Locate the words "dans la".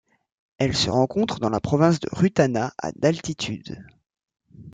1.39-1.59